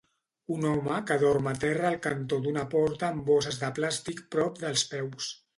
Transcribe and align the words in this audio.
Un 0.53 0.63
home 0.69 0.95
que 1.11 1.17
dorm 1.23 1.49
a 1.51 1.53
terra 1.65 1.85
al 1.91 1.99
cantó 2.07 2.41
d'una 2.47 2.65
porta 2.73 3.11
amb 3.11 3.29
bosses 3.31 3.63
de 3.65 3.73
plàstic 3.81 4.27
prop 4.37 4.61
dels 4.65 4.91
peus. 4.97 5.33